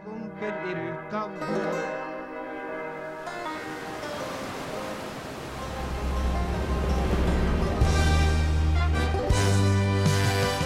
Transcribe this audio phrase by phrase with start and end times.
[0.00, 1.30] skumper i ruta.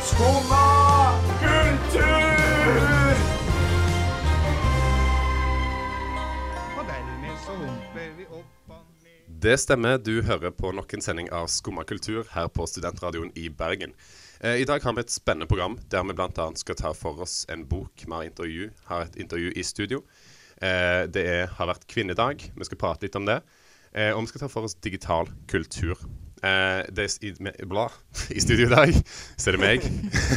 [0.03, 0.67] Skumma
[1.41, 2.01] kultur!
[6.77, 8.77] Og dermed så humper vi opp og.
[9.43, 13.49] Det stemmer, du hører på nok en sending av Skumma kultur her på Studentradioen i
[13.49, 13.93] Bergen.
[14.45, 16.47] Eh, I dag har vi et spennende program der vi bl.a.
[16.61, 18.03] skal ta for oss en bok.
[18.05, 20.03] Vi har, intervju, har et intervju i studio.
[20.61, 23.39] Eh, det er, har vært kvinnedag, vi skal prate litt om det.
[23.95, 25.97] Eh, og vi skal ta for oss digital kultur.
[26.45, 27.87] Eh, det er i, med, bla,
[28.37, 28.93] I studio i dag
[29.41, 29.87] så er det meg.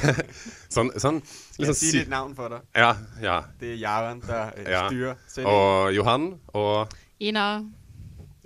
[0.76, 2.64] sånn, sånn liksom, Jeg sånn sier ditt navn for deg.
[2.80, 2.94] Ja,
[3.24, 3.38] ja.
[3.60, 4.86] Det er Jaren, der Ja.
[4.88, 5.52] styrer sendingen.
[5.52, 7.48] Og Johan og Ina.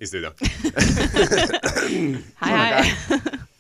[0.02, 0.34] i studio.
[2.42, 3.32] Hei, hei.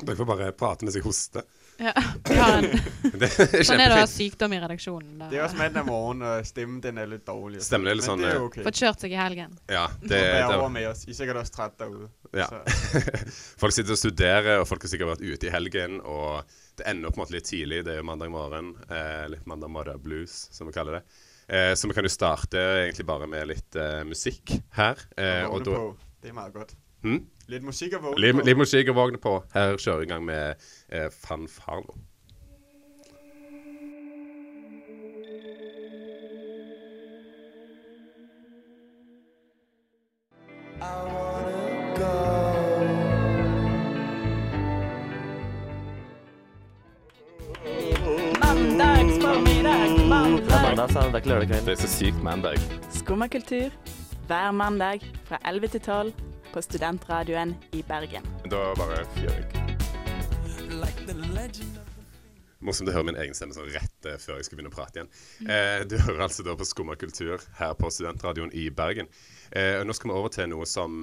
[0.00, 1.46] Dere får bare prate mens jeg hoster.
[1.80, 1.94] Ja,
[2.28, 5.14] er sånn er det å ha sykdom i redaksjonen.
[5.22, 5.28] Da.
[5.30, 7.62] Det er også mandag morgen, og stemmen den er litt dårlig.
[7.64, 8.58] Stemmen er litt Men sånn, det er øh, ok.
[8.66, 9.54] Fått kjørt seg i helgen.
[9.72, 11.06] Ja, det, Det, er over med oss.
[11.06, 12.10] I er sikkert også trett derude.
[12.36, 12.50] Ja.
[13.62, 15.96] Folk sitter og studerer, og folk har sikkert vært ute i helgen.
[16.04, 17.80] Og det ender på en måte litt tidlig.
[17.88, 18.74] Det er jo mandag morgen.
[18.92, 21.02] Eh, litt mandag morgen blues, som vi kaller det.
[21.50, 25.00] Eh, så vi kan jo starte egentlig bare med litt eh, musikk her.
[25.16, 25.80] Eh, og da.
[26.20, 26.76] Det er meget godt.
[27.02, 27.22] hm?
[27.50, 28.44] Litt musikk og vågne på.
[28.46, 29.34] litt musikk å våkne på.
[29.54, 30.54] Her kjører vi i gang med
[30.88, 31.88] eh, fanfaren.
[48.38, 50.76] Mandagsformiddag, mandag.
[50.76, 51.64] Mandag, det.
[51.66, 52.62] Det er så sykt mandag.
[52.94, 53.74] Skummakultur
[54.30, 56.12] hver mandag fra 11 til 12
[56.52, 58.26] på Studentradioen i Bergen.
[58.50, 59.46] Da bare fyrer jeg.
[62.60, 65.00] Morsomt å høre min egen stemme sånn rett eh, før jeg skal begynne å prate
[65.00, 65.10] igjen.
[65.48, 69.08] Eh, du hører altså da på Skumma kultur her på Studentradioen i Bergen.
[69.48, 71.00] Eh, og nå skal vi over til noe som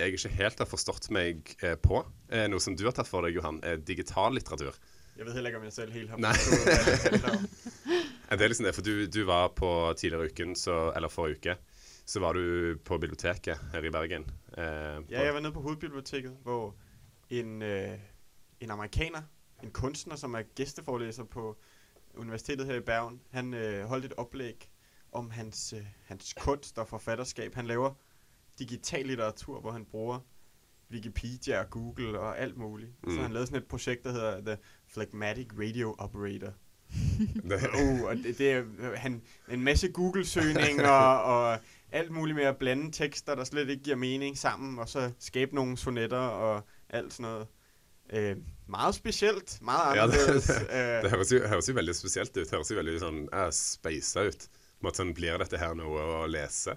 [0.00, 2.00] jeg ikke helt har forstått meg eh, på.
[2.32, 3.60] Eh, noe som du har tatt for deg, Johan.
[3.66, 4.78] Eh, digital litteratur.
[5.14, 7.36] Jeg vet ikke om jeg selv helt har forstått det
[8.34, 9.68] det er liksom det, for du, du var på
[9.98, 11.54] tidligere uken, så, eller forrige uke,
[12.04, 14.22] så var du på biblioteket her i Bergen.
[14.58, 14.64] Eh,
[15.10, 16.74] Ja, jeg var nede på hovedbiblioteket, hvor
[17.30, 17.98] en, øh,
[18.60, 19.22] en amerikaner,
[19.62, 21.56] en kunstner, som er gæsteforelæser på
[22.14, 24.68] Universitetet her i Bergen, han øh, holdt et oplæg
[25.12, 27.54] om hans, øh, hans kunst og forfatterskab.
[27.54, 27.94] Han laver
[28.58, 30.18] digital litteratur, hvor han bruger
[30.90, 32.90] Wikipedia og Google og alt muligt.
[33.04, 33.10] Mm.
[33.14, 34.58] Så han lavede sådan et projekt, der hedder The
[34.92, 36.52] Phlegmatic Radio Operator.
[37.82, 38.64] Uh, og det, det er
[38.96, 40.88] han, en masse Google-søgninger
[41.32, 41.58] og
[41.94, 45.54] alt muligt med at blande tekster, der slet ikke giver mening sammen, og så skabe
[45.54, 47.46] nogle sonetter og alt sådan noget.
[48.12, 48.36] Øh,
[48.68, 52.50] meget specielt, meget Ja, det- det, det øh, høres jo, høres jo veldig spesielt ut.
[52.50, 54.48] Høres jo veldig sånn uh, speisa ut.
[54.48, 56.74] På en måte sånn, Blir dette her noe å lese?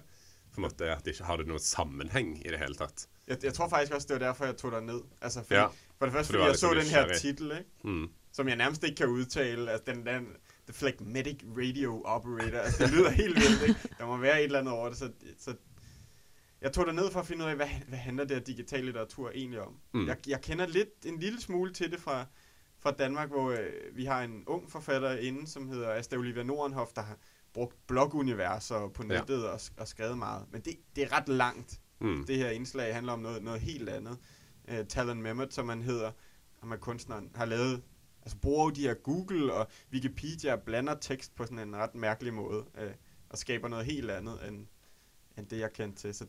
[0.54, 3.04] På en måte at det ikke Har det noen sammenheng i det hele tatt?
[3.28, 5.02] jeg, jeg tror faktisk også, det var derfor, jeg tog der ned.
[5.20, 5.66] Altså, fordi, Ja.
[5.98, 7.52] For det første, For fordi jeg så den her titel.
[7.84, 8.08] Mm.
[8.32, 9.70] som jeg nærmest ikke kan uttale.
[9.70, 10.26] Altså, den, den,
[10.68, 12.58] The Phlegmatic Radio Operator.
[12.58, 13.80] Altså, det lyder helt vildt, ikke?
[13.98, 15.54] Der må være et eller andet over det, så, så
[16.60, 19.30] jeg tog ned for at finde ud af, hvad, hvad handler det her digital litteratur
[19.30, 19.76] egentlig om?
[19.94, 20.06] Mm.
[20.06, 22.26] Jeg, jeg kender lidt, en lille smule til det fra,
[22.80, 23.58] fra Danmark, hvor øh,
[23.92, 27.16] vi har en ung forfatter inde, som hedder Asta Olivia Nordenhoff, der har
[27.54, 29.48] brugt bloguniverser på nettet ja.
[29.48, 30.46] og, og skrevet meget.
[30.52, 31.80] Men det, det er ret langt.
[32.00, 32.24] Mm.
[32.26, 34.18] Det her indslag handler om noget, noget helt andet.
[34.68, 36.10] Uh, Talon Mehmet, som han hedder,
[36.60, 37.82] ham er kunstneren, har lavet,
[38.22, 42.34] altså bruger de her Google og Wikipedia og blander tekst på sådan en ret mærkelig
[42.34, 42.94] måde, øh,
[43.28, 44.66] og skaber noget helt andet, end,
[45.38, 46.14] end det jeg kendte til.
[46.14, 46.26] Så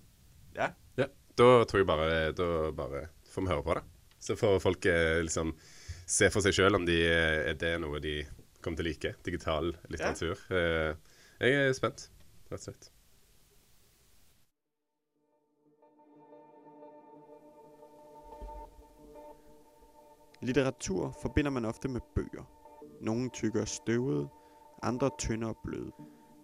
[0.55, 1.05] ja, Ja,
[1.37, 3.83] da tror jeg bare Da bare får vi høre på det.
[4.19, 5.53] Så får folk eh, liksom
[6.09, 8.19] se for seg sjøl om de, eh, er det noe de
[8.61, 9.13] kommer til å like.
[9.25, 10.39] Digital litteratur.
[10.51, 10.95] Eh,
[11.39, 12.09] jeg er spent,
[12.51, 12.89] rett og slett.
[20.41, 22.43] Litteratur forbinder man ofte med bøger.
[23.01, 24.29] Nogle tykkere støvede,
[24.83, 25.91] andre tyndere bløde.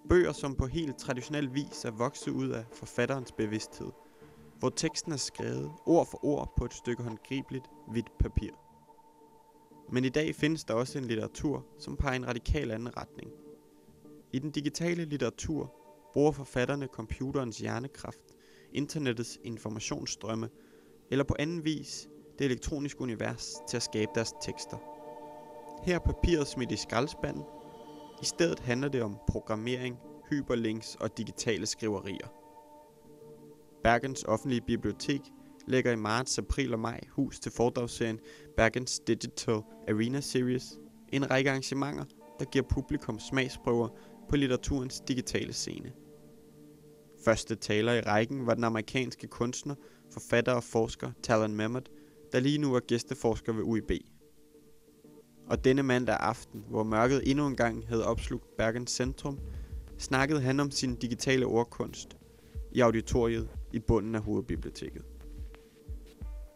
[0.09, 3.91] Bøger, som på helt traditionel vis er vokset ud af forfatterens bevidsthed,
[4.59, 8.51] hvor teksten er skrevet ord for ord på et stykke håndgribeligt hvidt papir.
[9.91, 13.31] Men i dag findes der også en litteratur, som peger en radikal anden retning.
[14.33, 15.73] I den digitale litteratur
[16.13, 18.21] bruger forfatterne computerens hjernekraft,
[18.73, 20.49] internettets informationsstrømme,
[21.11, 22.09] eller på anden vis
[22.39, 24.77] det elektroniske univers til at skabe deres tekster.
[25.83, 27.43] Her er papiret smidt i skraldespanden.
[28.21, 29.97] I stedet handler det om programmering,
[30.29, 32.27] hyperlinks og digitale skriverier.
[33.83, 35.21] Bergens offentlige bibliotek
[35.67, 38.19] lægger i marts, april og maj hus til foredragsserien
[38.57, 40.79] Bergens Digital Arena Series.
[41.13, 42.05] En række arrangementer,
[42.39, 43.89] der giver publikum smagsprøver
[44.29, 45.91] på litteraturens digitale scene.
[47.25, 49.75] Første taler i rækken var den amerikanske kunstner,
[50.11, 51.89] forfatter og forsker Talon Memmert,
[52.35, 53.91] der lige nu er gæsteforsker ved UIB.
[55.49, 59.39] Og denne mandag aften, hvor mørket endnu en gang havde opslugt Bergens centrum,
[59.97, 62.17] snakkede han om sin digitale ordkunst
[62.71, 65.01] i auditoriet i bunden af hovedbiblioteket.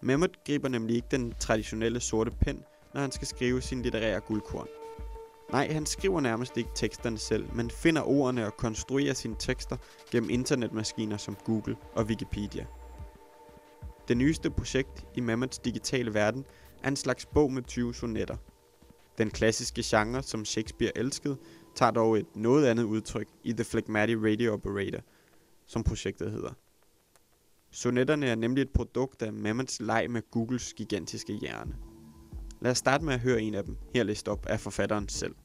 [0.02, 4.68] Memmert griber nemlig ikke den traditionelle sorte pen, når han skal skrive sin litterære guldkorn.
[5.52, 9.78] Nej, han skriver nærmest ikke teksterne selv, men finder ordene og konstruerer sine tekster
[10.12, 12.66] gennem internetmaskiner som Google og Wikipedia.
[14.10, 16.46] Det nyeste projekt i Memmets digitale verden
[16.84, 18.36] er en slags bog med 20 sonetter.
[19.18, 21.38] Den klassiske genre, som Shakespeare elskede,
[21.76, 25.00] tager dog et noget andet udtryk i The Phlegmatic Radio Operator,
[25.68, 26.52] som projektet hedder.
[27.72, 31.76] Sonetterne er nemlig et produkt af Mammets leg med Googles gigantiske hjerne.
[32.62, 35.36] Lad os starte med at høre en af dem, her læst op af forfatteren selv.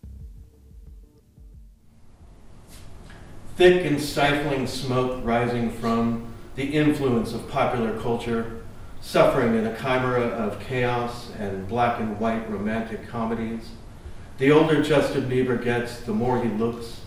[3.57, 8.63] Thick and stifling smoke rising from the influence of popular culture,
[9.01, 13.71] suffering in a chimera of chaos and black and white romantic comedies.
[14.39, 17.01] The older Justin Bieber gets, the more he looks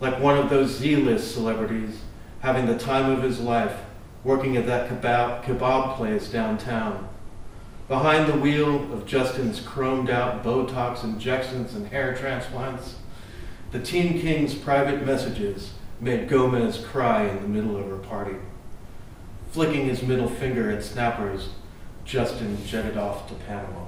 [0.00, 2.00] like one of those Z-list celebrities
[2.40, 3.76] having the time of his life
[4.22, 7.08] working at that kebab, kebab place downtown.
[7.88, 12.96] Behind the wheel of Justin's chromed out Botox injections and hair transplants,
[13.70, 18.36] the Teen King's private messages made Gomez cry in the middle of her party.
[19.54, 21.50] Flicking his middle finger at snappers,
[22.04, 23.86] Justin jetted off to Panama.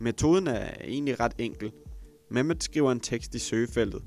[0.00, 1.72] Metoden er egentlig ret enkel.
[2.30, 4.02] Mehmet skriver en tekst i søgefeltet.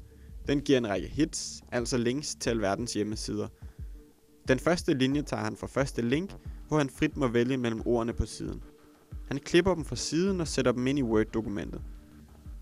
[0.47, 3.47] Den giver en række hits, altså links til alverdens hjemmesider.
[4.47, 6.31] Den første linje tager han fra første link,
[6.67, 8.63] hvor han frit må vælge mellem ordene på siden.
[9.27, 11.81] Han klipper dem fra siden og sætter dem ind i Word-dokumentet.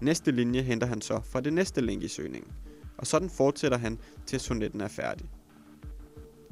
[0.01, 2.51] Næste linje henter han så fra det næste link i søgningen,
[2.97, 5.29] og sådan fortsætter han til sonetten er færdig.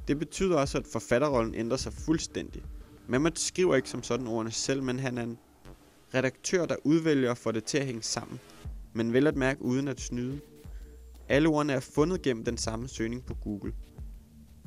[0.08, 2.64] Det betyder også, at forfatterrollen ændrer sig fuldstændig.
[3.08, 5.38] Mehmet skriver ikke som sådan ordene selv, men han er en
[6.14, 8.40] redaktør, der udvælger og får det til at hænge sammen,
[8.94, 10.40] men vel at mærke uden at snyde.
[11.30, 13.74] Alle ordene er fundet gennem den samme søgning på Google.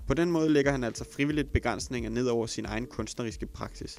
[0.07, 3.99] På den måde lægger han altså frivilligt begrænsninger ned over sin egen kunstneriske praksis.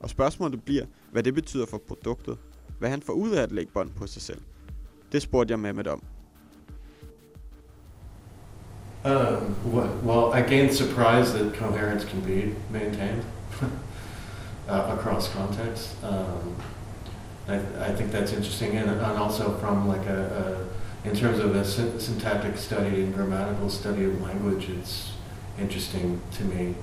[0.00, 2.38] Og spørgsmålet bliver, hvad det betyder for produktet.
[2.78, 4.40] Hvad han får ud af at lægge bånd på sig selv.
[5.12, 6.02] Det spurgte jeg Mehmet om.
[9.06, 13.24] Um, what, well, I gained surprise that coherence can be maintained
[14.68, 15.94] uh, across contexts.
[16.02, 16.56] Um,
[17.46, 20.66] I, I think that's interesting, and, and also from like a,
[21.04, 25.12] a, in terms of a sy- syntactic study and grammatical study of language, it's
[25.56, 26.74] interesting to me.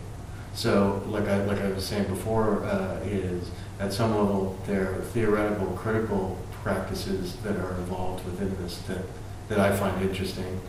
[0.54, 5.02] So, like I like I was saying before, uh, is at some level there are
[5.02, 9.04] theoretical, critical practices that are involved within this that
[9.50, 10.62] that I find interesting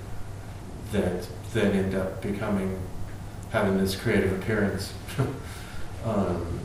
[0.94, 2.80] that then end up becoming
[3.50, 4.92] having this creative appearance.
[6.04, 6.60] um,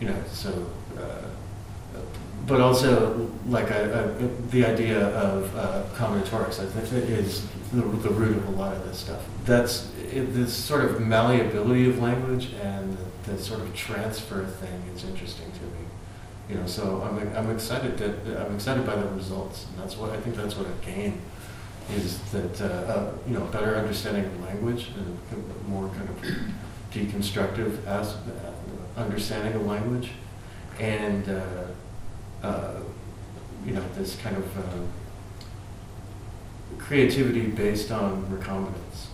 [0.00, 1.98] you know, so, uh,
[2.46, 4.06] but also like I, I,
[4.50, 8.84] the idea of uh, combinatorics, I think is the, the root of a lot of
[8.86, 9.24] this stuff.
[9.44, 14.82] That's it, this sort of malleability of language and the, the sort of transfer thing
[14.94, 15.86] is interesting to me.
[16.48, 20.10] You know, so I'm, I'm excited that I'm excited by the results, and that's what
[20.10, 21.22] I think that's what I gain
[21.90, 25.18] is that uh, uh, you know better understanding of language and
[25.68, 26.16] more kind of
[26.92, 28.52] deconstructive as, uh,
[28.96, 30.10] understanding of language,
[30.80, 32.74] and uh, uh,
[33.66, 34.44] you know this kind of
[36.78, 39.08] creativity based on recombinance.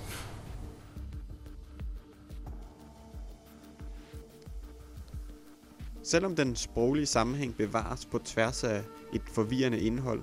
[6.02, 8.82] Selvom den sproglige sammenhæng bevares på tværs af
[9.14, 10.22] et forvirrende indhold,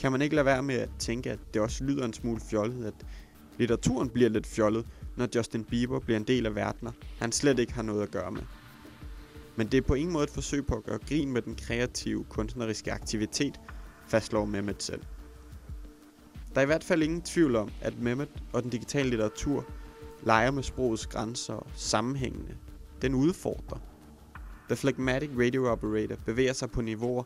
[0.00, 2.86] kan man ikke lade være med at tænke, at det også lyder en smule fjollet,
[2.86, 3.06] at
[3.58, 7.72] litteraturen bliver lidt fjollet, når Justin Bieber bliver en del af verdener, han slet ikke
[7.72, 8.42] har noget at gøre med.
[9.56, 12.24] Men det er på ingen måde et forsøg på at gøre grin med den kreative,
[12.24, 13.60] kunstneriske aktivitet,
[14.08, 15.02] fastslår Mehmet selv.
[16.54, 19.64] Der er i hvert fald ingen tvivl om, at Mehmet og den digitale litteratur
[20.22, 22.56] leger med sprogets grænser og sammenhængende.
[23.02, 23.78] Den udfordrer.
[24.68, 27.24] The Phlegmatic Radio Operator bevæger sig på niveauer,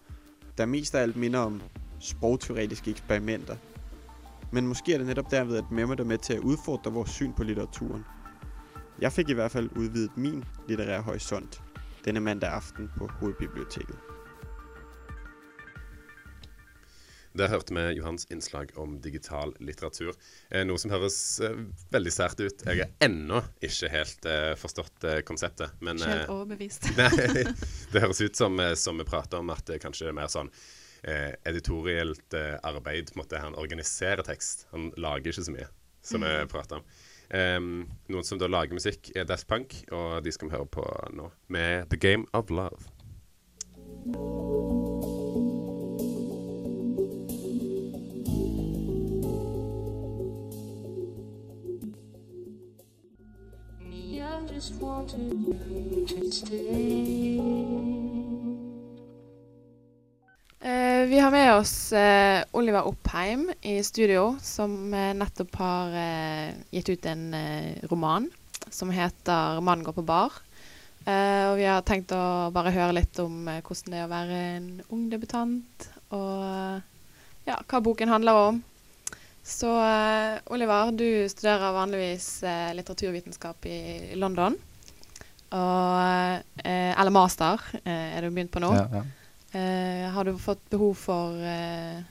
[0.58, 1.60] der mest af alt minder om
[2.00, 3.56] sprogteoretiske eksperimenter.
[4.52, 7.32] Men måske er det netop derved, at Mehmet er med til at udfordre vores syn
[7.32, 8.04] på litteraturen.
[9.00, 11.62] Jeg fik i hvert fald udvidet min litterære horisont
[12.04, 13.96] denne mandag aften på Hovedbiblioteket.
[17.38, 20.14] Der hørte vi Johans innslag om digital litteratur.
[20.50, 22.62] Eh, noe som høres eh, veldig sært ut.
[22.62, 25.74] Jeg har ennå ikke helt eh, forstått eh, konseptet.
[25.80, 26.86] Men Ikke helt overbevist.
[27.00, 27.10] nei,
[27.90, 30.52] det høres ut som, som vi prater om, at det kanskje er mer sånn
[31.04, 33.14] eh, editorielt eh, arbeid.
[33.16, 34.66] Måtte Han organisere tekst.
[34.72, 35.68] Han lager ikke så mye,
[36.02, 36.88] som vi prater om.
[37.34, 40.84] Um, noen som da lager musikk, er Daft Punk, og de skal vi høre på
[41.16, 42.84] nå, med The Game of Love.
[54.44, 57.93] I just wanted you to stay.
[61.14, 66.88] Vi har med oss eh, Oliver Oppheim i studio, som eh, nettopp har eh, gitt
[66.90, 68.26] ut en eh, roman
[68.70, 70.40] som heter 'Mannen går på bar'.
[71.06, 74.10] Eh, og vi har tenkt å bare høre litt om eh, hvordan det er å
[74.10, 76.82] være en ung debutant, og
[77.46, 78.62] ja, hva boken handler om.
[79.46, 79.70] Så
[80.50, 82.42] Oliver, du studerer vanligvis
[82.74, 84.56] litteraturvitenskap i London.
[85.52, 88.72] Og, eller master er du begynt på nå.
[88.72, 89.10] Ja, ja.
[89.54, 92.02] Eh, har du fått behov for eh,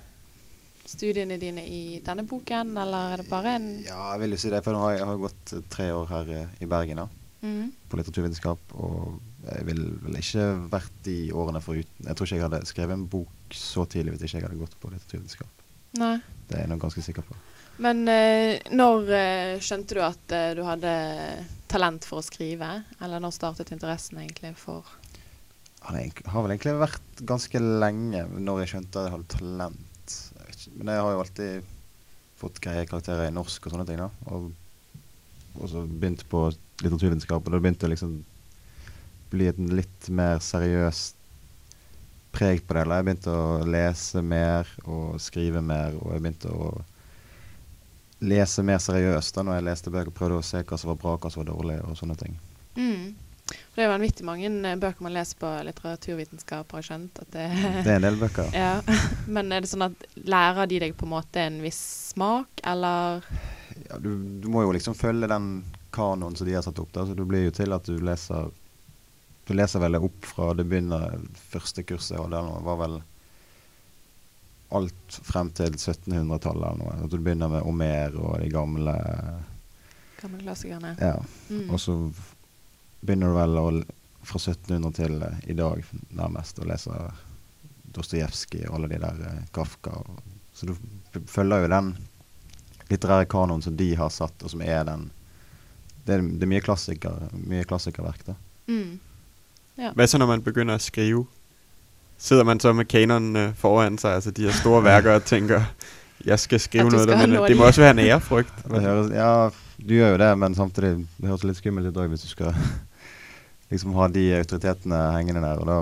[0.86, 4.54] studiene dine i denne boken, eller er det bare en ja, jeg vil jo si
[4.54, 4.64] det.
[4.66, 6.34] For nå har jeg, har gått eh, tre år her
[6.64, 7.08] i Bergen da,
[7.44, 7.66] mm.
[7.92, 8.76] på litteraturvitenskap.
[8.80, 9.18] Og
[9.50, 13.10] jeg ville vel ikke vært de årene foruten Jeg tror ikke jeg hadde skrevet en
[13.12, 15.66] bok så tidlig hvis ikke jeg hadde gått på litteraturvitenskap.
[16.00, 16.16] Nei.
[16.48, 17.36] Det er jeg nok ganske sikker på.
[17.82, 20.94] Men eh, når eh, skjønte du at eh, du hadde
[21.72, 22.70] talent for å skrive?
[23.02, 24.88] Eller når startet interessen egentlig for
[25.84, 26.00] Han
[26.32, 30.14] har vel egentlig vært ganske lenge når jeg skjønte at jeg hadde talent.
[30.38, 31.72] Jeg ikke, Men jeg har jo alltid
[32.40, 34.00] fått greie karakterer i norsk og sånne ting.
[34.00, 34.52] da Og,
[35.60, 36.46] og så begynt på
[36.84, 38.16] litteraturvitenskap, og da begynte det liksom
[39.34, 41.20] bli et litt mer seriøst
[42.34, 42.86] preg på det.
[42.86, 46.72] Eller jeg begynte å lese mer og skrive mer, og jeg begynte å
[48.24, 50.16] lese mer seriøst da når jeg leste bøker.
[50.16, 52.40] Prøvde å se hva som var bra, hva som var dårlig, og sånne ting.
[52.80, 53.06] mm.
[53.76, 57.24] Det er vanvittig mange eh, bøker man leser på litteraturvitenskap, har jeg skjønt.
[57.34, 57.48] Det,
[57.84, 58.50] Det er en del bøker.
[58.64, 58.76] ja.
[59.28, 61.82] Men er det sånn at lærer de deg på en måte en viss
[62.14, 63.24] smak, eller
[63.90, 66.92] ja, du, du må jo liksom følge den kanoen som de har satt opp.
[66.94, 67.08] Da.
[67.08, 68.52] Så det blir jo til at du leser
[69.44, 73.02] Du leser vel opp fra det begynner Første kurset og det var vel
[74.74, 76.94] alt frem til 1700-tallet eller noe.
[77.06, 78.96] At du begynner med Omer og de gamle
[80.24, 80.96] gamle klassikerne?
[80.98, 81.20] Ja.
[81.52, 81.68] Mm.
[81.70, 81.98] Og så
[83.04, 83.68] begynner du vel å,
[84.24, 85.84] fra 1700 til uh, i dag
[86.16, 86.98] nærmest å lese
[87.94, 90.00] Dostojevskij og alle de der uh, Kafka.
[90.00, 90.22] Og,
[90.54, 90.76] så du
[91.30, 91.94] følger jo den
[92.92, 95.10] litterære kanoen som de har satt, og som er den
[96.04, 98.34] Det er, det er mye, klassiker, mye klassikerverk, da.
[98.68, 99.00] Mm.
[99.96, 101.24] Hvad så, når man begynner å skrive?
[102.20, 105.64] Sidder man så med kanonen øh, foran seg, altså de her store verker, og tenker
[106.26, 108.66] jeg skal skrive noe, men det må også være en ærefrygt.
[109.16, 112.30] Ja, du gjør jo det, men samtidig det høres litt skummelt ut òg hvis du
[112.32, 112.54] skal
[113.74, 115.60] liksom ha de autoritetene hengende der.
[115.64, 115.78] Og da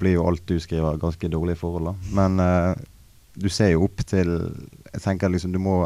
[0.00, 1.94] blir jo alt du skriver, ganske dårlige forhold, da.
[2.16, 2.74] Men uh,
[3.34, 4.30] du ser jo opp til
[4.94, 5.76] Jeg tenker liksom du må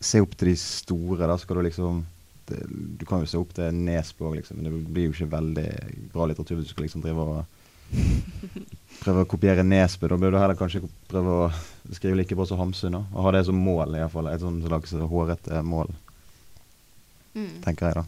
[0.00, 1.26] se opp til de store.
[1.26, 2.02] Da skal du liksom
[2.48, 2.62] det,
[3.00, 4.60] Du kan jo se opp til Nesbø liksom.
[4.60, 5.68] Men det blir jo ikke veldig
[6.12, 7.54] bra litteratur hvis du skal liksom drive og
[9.02, 10.08] prøve å kopiere Nesbø.
[10.12, 11.48] Da bør du heller kanskje prøve å
[11.96, 13.00] skrive like bra som Hamsun.
[13.00, 14.28] Og ha det som mål, i hvert fall.
[14.32, 15.92] Et sånt slags hårete mål,
[17.38, 17.60] Mm.
[17.62, 18.02] tenker jeg da.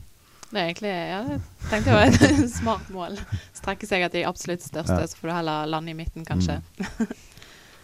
[0.51, 1.41] Det er egentlig ja, det
[1.71, 3.19] tenkte jeg var et smart mål.
[3.55, 5.07] Strekke seg etter de absolutt største, Ja.
[5.07, 6.61] så får du heller lande i midten, kanskje.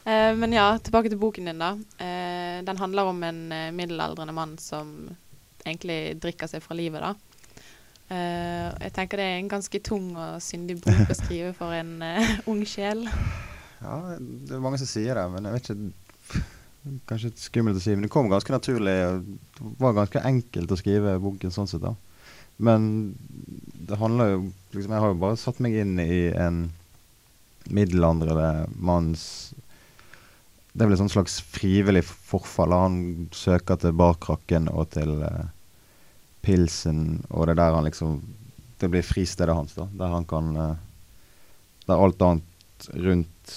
[0.06, 1.72] Eh, men ja, tilbake til boken din, da.
[1.98, 4.92] Eh, den handler om en eh, middelaldrende mann som
[5.64, 7.16] egentlig drikker seg fra livet, da.
[8.06, 11.96] Uh, jeg tenker det er en ganske tung og syndig bok å skrive for en
[12.06, 13.02] uh, ung sjel.
[13.80, 16.44] Ja, det er mange som sier det, men jeg vet ikke
[17.10, 18.92] Kanskje skummelt å si, men det kom ganske naturlig.
[19.58, 21.96] Det var ganske enkelt å skrive boken sånn sett, da.
[22.56, 23.16] Men
[23.86, 24.38] det handler jo
[24.72, 26.70] liksom, Jeg har jo bare satt meg inn i en
[27.68, 29.52] middelaldrende manns
[30.72, 32.72] Det er vel et slags frivillig forfall.
[32.72, 35.46] Han søker til barkrakken og til uh,
[36.46, 38.20] pilsen, og det er der han liksom
[38.80, 39.88] Det blir fristedet hans, da.
[39.92, 40.74] Der han kan uh,
[41.88, 43.56] Der alt annet rundt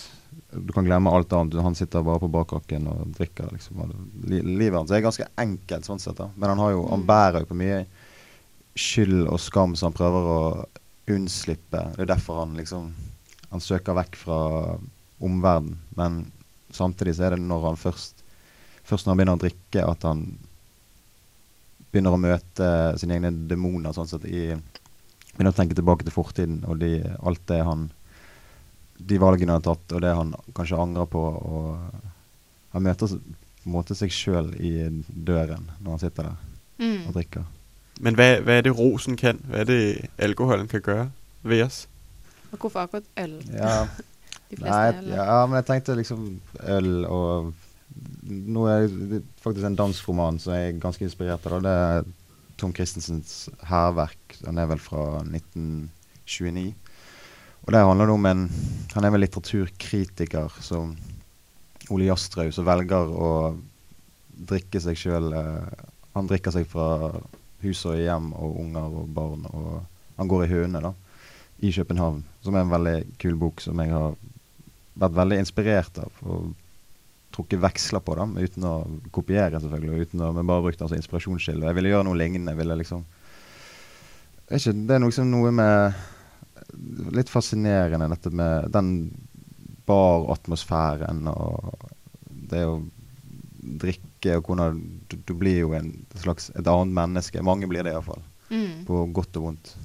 [0.52, 1.60] Du kan glemme alt annet.
[1.62, 3.50] Han sitter bare på barkrakken og drikker.
[3.54, 3.84] liksom.
[4.26, 6.30] Livet hans er ganske enkelt sånn sett, da.
[6.36, 7.08] Men han, har jo, han Mm.
[7.10, 7.84] bærer jo på mye
[8.80, 10.42] skyld og skam som han prøver å
[11.10, 11.82] unnslippe.
[11.96, 12.92] Det er derfor han liksom
[13.50, 14.40] Han søker vekk fra
[15.26, 15.80] omverdenen.
[15.98, 16.20] Men
[16.72, 18.24] samtidig så er det når han først
[18.90, 20.22] Først når han begynner å drikke, at han
[21.92, 22.70] begynner å møte
[23.02, 23.94] sine egne demoner.
[23.94, 24.54] sånn sett i
[25.34, 27.90] Begynner å tenke tilbake til fortiden og de, alt det han
[28.98, 31.22] De valgene han har tatt, og det han kanskje angrer på.
[31.22, 32.02] Og
[32.74, 34.74] Han møter på en måte seg sjøl i
[35.10, 36.46] døren når han sitter der og
[36.80, 37.12] Mm.
[37.12, 37.44] drikker.
[38.00, 39.42] Men hvad, hvad er det, rosen kan?
[39.44, 41.10] Hvad er det, alkoholen kan gøre
[41.44, 41.88] ved os?
[42.52, 43.36] Og hvorfor akkurat øl?
[43.54, 43.88] Ja,
[44.58, 46.24] Nei, ja, men jeg tenkte liksom
[46.66, 47.52] øl og
[48.30, 51.62] Nå er det faktisk en dansk roman som jeg er ganske inspirert av.
[51.66, 52.04] Det er
[52.58, 54.38] Tom Christensens 'Hærverk'.
[54.46, 56.76] Den er vel fra 1929.
[57.64, 58.52] Og der handler det om en
[58.94, 60.96] Han er vel litteraturkritiker som
[61.90, 63.58] Ole Jastrøy, som velger å
[64.50, 65.34] drikke seg sjøl
[66.14, 67.12] Han drikker seg fra
[67.64, 69.70] hus og hjem og unger og barn, og
[70.20, 70.94] han går i høne, da
[71.60, 74.14] i København, som er en veldig kul bok som jeg har
[75.00, 76.22] vært veldig inspirert av.
[76.24, 76.54] Og
[77.36, 78.76] trukket veksler på, da, uten å
[79.16, 80.08] kopiere, selvfølgelig.
[80.08, 81.68] Uten å, men bare brukt den inspirasjonskilde.
[81.68, 82.56] Jeg ville gjøre noe lignende.
[82.58, 83.04] Ville liksom
[84.50, 86.00] ikke, Det er liksom noe med
[87.16, 88.90] Litt fascinerende, dette med den
[89.90, 91.88] bar-atmosfæren og
[92.52, 92.76] det å
[93.82, 97.42] drikke og hvordan du, du blir jo en slags et annet menneske.
[97.44, 98.22] Mange blir det iallfall.
[98.50, 98.86] Mm.
[98.88, 99.76] På godt og vondt.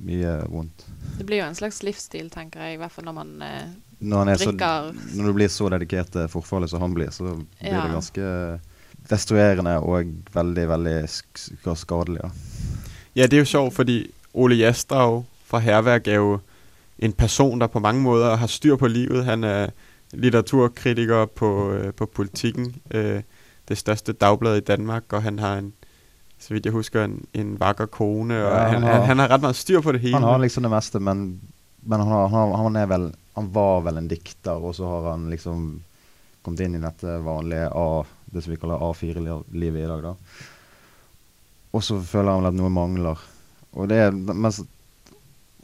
[0.00, 0.84] Mye vondt.
[1.18, 3.70] Det blir jo en slags livsstil, tenker jeg, i hvert fall når man eh,
[4.00, 7.10] når, han er så, drikker når du blir så dedikert til forfallet som han blir,
[7.12, 7.82] så blir Ja.
[7.84, 8.60] det ganske
[9.10, 12.22] destruerende og veldig, veldig sk sk skadelig.
[12.22, 12.30] Da.
[13.16, 13.98] Ja, det er jo sjovt, fordi
[14.34, 16.40] Ole Jastrau fra Herværk er jo
[16.98, 19.24] en person, der på mange måter har styr på livet.
[19.24, 19.70] Han er
[20.12, 23.22] litteraturkritiker på, øh, på Politikken, øh,
[23.70, 25.72] det største dagblad i Danmark, og han har en,
[26.40, 29.44] så vidt jeg husker, en, en vakker kone, og Ja, han, har- han har ret
[29.44, 30.16] meget styr på det hele.
[30.18, 31.40] Han har liksom det meste, men,
[31.82, 35.10] men han, har, han, han er vel Han var vel en dikter, og så har
[35.12, 35.82] han liksom
[36.42, 40.14] kommet inn i dette vanlige A, det som vi kaller A4-livet i dag, da.
[41.76, 43.20] Og så føler han vel at noe mangler.
[43.78, 44.62] Og det er mens,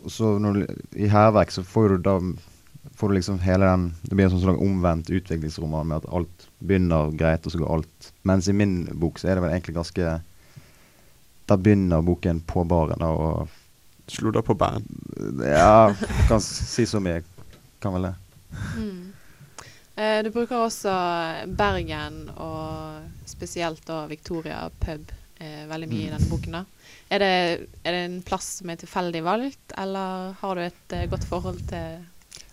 [0.06, 0.66] så, når du,
[1.02, 2.18] i hærverk så får du da
[2.96, 7.10] får du liksom hele den Det blir en sånn omvendt utviklingsroman med at alt begynner
[7.18, 10.14] greit, og så går alt Mens i min bok så er det vel egentlig ganske
[11.48, 13.48] Da begynner boken på baren, da, og
[14.08, 14.84] Slutter på bæren.
[15.42, 15.90] ja,
[16.28, 17.24] kan si så mye.
[17.82, 18.12] Kan vel det.
[18.78, 19.12] Mm.
[19.96, 20.92] Eh, du bruker også
[21.58, 26.14] Bergen og spesielt da Victoria pub eh, veldig mye i Mm.
[26.14, 26.52] denne boken.
[26.52, 26.64] da.
[27.10, 31.06] Er det, er det en plass som er tilfeldig valgt, eller har du et eh,
[31.10, 31.98] godt forhold til,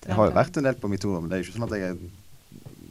[0.02, 1.70] til Jeg har jo vært en del på Victoria, men det er jo ikke sånn
[1.70, 1.98] at jeg er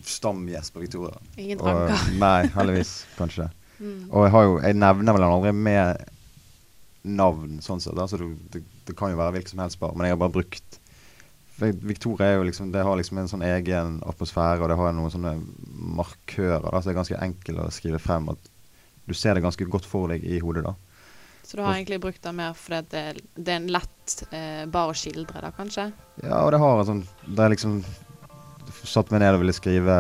[0.09, 1.19] stamgjest på Victoria.
[1.37, 3.49] Ingen Og, nei, heldigvis, kanskje.
[3.79, 4.11] Mm.
[4.11, 6.05] Og jeg har jo Jeg nevner vel aldri med
[7.03, 7.99] navn, sånn sett.
[7.99, 10.37] Altså, Så det, det, kan jo være hvilket som helst bar, men jeg har bare
[10.39, 10.79] brukt
[11.63, 15.13] Victoria er jo liksom Det har liksom en sånn egen atmosfære, og det har noen
[15.13, 15.35] sånne
[15.99, 18.31] markører da, så det er ganske enkelt å skrive frem.
[18.33, 18.49] At
[19.07, 20.75] du ser det ganske godt for deg i hodet, da.
[21.43, 24.91] Så du har egentlig brukt det mer fordi det, det er en lett eh, bar
[24.91, 25.89] å skildre, da kanskje?
[26.23, 27.81] Ja, og det har en sånn Det er liksom
[28.85, 29.97] Satt meg ned og ville skrive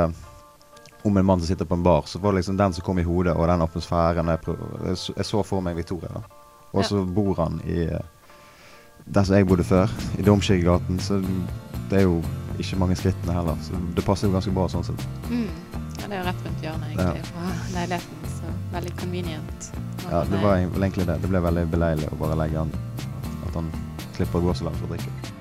[1.02, 2.98] om en mann som sitter på en bar, så var det liksom den som kom
[2.98, 4.28] i hodet, og den atmosfæren.
[4.30, 6.22] Jeg, prøv, jeg, så, for meg Victoria, da.
[6.72, 6.88] Og Ja.
[6.88, 7.98] så bor han i eh,
[9.04, 11.18] der som jeg bodde før, i Domkirkegaten, så
[11.90, 12.22] det er jo
[12.58, 13.58] ikke mange skrittene heller.
[13.66, 15.02] Så det passer jo ganske bra sånn sett.
[15.30, 15.48] Mm.
[16.00, 18.30] Ja, det er jo rett rundt hjørnet, egentlig, fra leiligheten.
[18.38, 19.70] Så veldig convenient.
[20.10, 21.18] Ja, det var vel egentlig det.
[21.22, 22.72] Det ble veldig beleilig å bare legge han
[23.46, 23.68] At han
[24.16, 25.32] slipper å gå så langt for å drikke.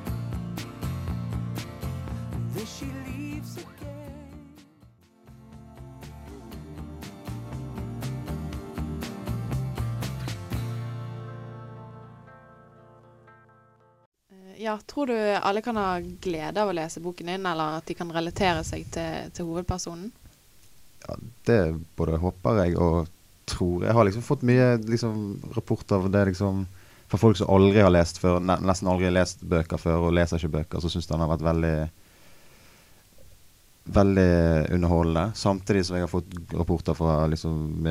[14.71, 17.95] Ja, tror du alle kan ha glede av å lese boken din, eller at de
[17.97, 20.05] kan relatere seg til, til hovedpersonen?
[21.03, 21.17] Ja,
[21.49, 21.57] det
[21.99, 23.09] både håper jeg og
[23.51, 23.83] tror.
[23.83, 26.63] Jeg har liksom fått mye liksom, rapporter av det liksom
[27.11, 30.39] fra folk som aldri har lest før, nesten aldri har lest bøker før, og leser
[30.39, 31.75] ikke bøker, så syns den har vært veldig
[33.83, 35.31] Veldig underholdende.
[35.35, 37.87] Samtidig som jeg har fått rapporter fra liksom,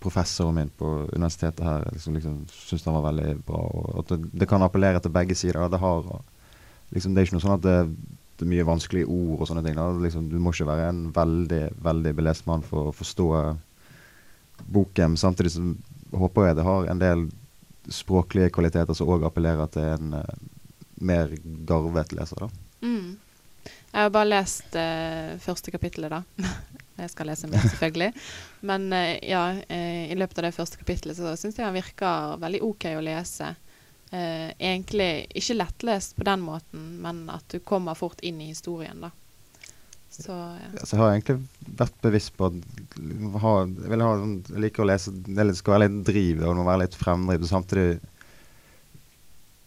[0.00, 3.60] professoren min på universitetet her liksom, liksom syns den var veldig bra.
[3.60, 5.68] Og at det, det kan appellere til begge sider.
[5.68, 6.08] Det, har,
[6.96, 7.76] liksom, det er ikke noe sånn at det,
[8.36, 9.78] det er mye vanskelige ord og sånne ting.
[10.06, 13.28] Liksom, du må ikke være en veldig veldig belest mann for å forstå
[14.72, 15.16] boken.
[15.20, 15.66] Samtidig så
[16.16, 17.28] håper jeg det har en del
[17.92, 20.24] språklige kvaliteter som òg appellerer til en uh,
[21.00, 21.32] mer
[21.68, 22.46] garvet leser.
[22.46, 22.48] da.
[22.82, 23.16] Mm.
[23.96, 26.50] Jeg har bare lest eh, første kapittelet, da.
[27.00, 28.10] jeg skal lese mer, selvfølgelig.
[28.68, 32.36] Men eh, ja, eh, i løpet av det første kapittelet så syns jeg han virker
[32.42, 33.54] veldig OK å lese.
[34.12, 39.00] Eh, egentlig ikke lettlest på den måten, men at du kommer fort inn i historien,
[39.00, 39.14] da.
[40.12, 40.68] Så ja.
[40.84, 41.38] Så jeg har egentlig
[41.80, 42.60] vært bevisst på at
[43.40, 44.12] ha, jeg, ha,
[44.52, 47.48] jeg liker å lese Det skal være litt driv det må være litt fremdriv.
[47.48, 47.98] Samtidig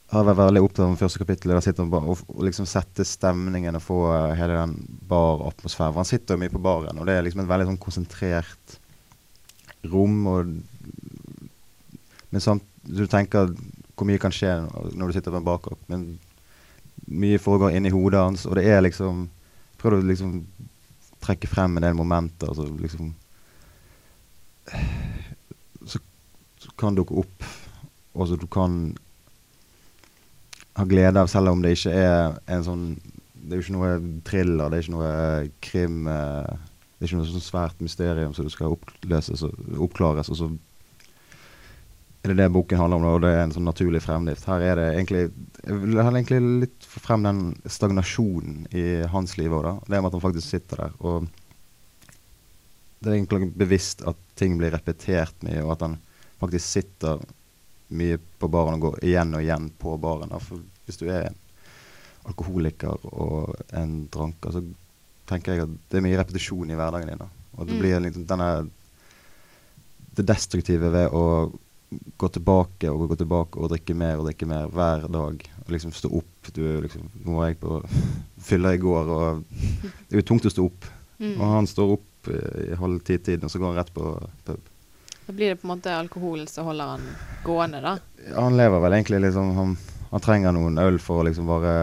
[0.09, 1.59] har vært veldig opptatt av første kapittelet.
[1.59, 4.75] Der sitter liksom sette stemningen og få eh, hele den
[5.09, 5.97] baratmosfæren.
[5.99, 8.79] Han sitter jo mye på baren, og det er liksom et veldig sånn konsentrert
[9.91, 10.15] rom.
[10.31, 10.55] Og,
[12.33, 13.53] men samt, du tenker
[13.93, 14.55] hvor mye kan skje
[14.97, 16.15] når du sitter på en bakopp, Men
[17.09, 19.27] mye foregår inni hodet hans, og det er liksom
[19.79, 20.41] Prøv å liksom
[21.23, 22.49] trekke frem en del momenter.
[22.51, 23.13] Så liksom
[25.87, 26.01] så,
[26.59, 27.45] så kan dukke opp,
[28.11, 28.89] og så du kan
[30.79, 32.85] ha glede av, selv om det ikke er en sånn
[33.39, 33.91] Det er jo ikke noe
[34.27, 35.11] thriller, det er ikke noe
[35.65, 36.49] krim eh,
[36.95, 40.49] Det er ikke noe sånn svært mysterium som skal oppløses og oppklares, og så
[42.19, 44.43] er det det boken handler om, og det er en sånn naturlig fremdrift.
[44.49, 45.21] Her er det egentlig
[45.63, 49.73] Jeg heller egentlig litt frem den stagnasjonen i hans liv òg, da.
[49.87, 50.97] Det med at han faktisk sitter der.
[50.99, 51.29] Og
[52.99, 55.97] det er egentlig bevisst at ting blir repetert mye, og at han
[56.43, 57.23] faktisk sitter
[57.89, 60.33] mye på baren og går igjen og igjen på baren.
[60.43, 61.37] For hvis du er en
[62.29, 64.61] alkoholiker og en dranker, så
[65.29, 67.21] tenker jeg at det er mye repetisjon i hverdagen din.
[67.21, 67.29] Da.
[67.57, 67.79] Og det Mm.
[67.81, 68.69] blir liksom denne
[70.15, 71.51] Det destruktive ved å
[72.17, 75.43] gå tilbake og gå tilbake og drikke mer og drikke mer hver dag.
[75.65, 76.49] Og liksom stå opp.
[76.53, 77.77] Du liksom Nå var jeg på
[78.49, 79.43] fylla i går, og
[80.09, 80.85] det er jo tungt å stå opp.
[81.19, 81.39] Mm.
[81.39, 84.03] Og han står opp i halv ti-tiden, og så går han rett på
[84.45, 84.59] pub.
[85.29, 87.03] Da blir det på en måte alkoholen som holder han
[87.45, 87.91] gående, da.
[88.33, 89.75] Han lever vel egentlig liksom Han,
[90.09, 91.73] han trenger noen øl for å liksom bare